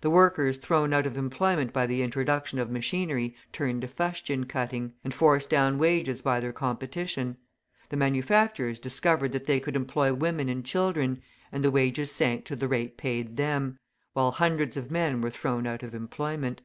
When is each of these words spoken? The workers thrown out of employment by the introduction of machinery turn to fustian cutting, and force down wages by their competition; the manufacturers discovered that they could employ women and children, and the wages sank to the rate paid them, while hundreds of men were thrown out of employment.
The 0.00 0.10
workers 0.10 0.56
thrown 0.56 0.92
out 0.92 1.06
of 1.06 1.16
employment 1.16 1.72
by 1.72 1.86
the 1.86 2.02
introduction 2.02 2.58
of 2.58 2.68
machinery 2.68 3.36
turn 3.52 3.80
to 3.82 3.86
fustian 3.86 4.46
cutting, 4.48 4.94
and 5.04 5.14
force 5.14 5.46
down 5.46 5.78
wages 5.78 6.20
by 6.20 6.40
their 6.40 6.52
competition; 6.52 7.36
the 7.88 7.96
manufacturers 7.96 8.80
discovered 8.80 9.30
that 9.30 9.46
they 9.46 9.60
could 9.60 9.76
employ 9.76 10.14
women 10.14 10.48
and 10.48 10.64
children, 10.66 11.22
and 11.52 11.62
the 11.62 11.70
wages 11.70 12.10
sank 12.10 12.44
to 12.46 12.56
the 12.56 12.66
rate 12.66 12.96
paid 12.96 13.36
them, 13.36 13.78
while 14.14 14.32
hundreds 14.32 14.76
of 14.76 14.90
men 14.90 15.20
were 15.20 15.30
thrown 15.30 15.64
out 15.64 15.84
of 15.84 15.94
employment. 15.94 16.62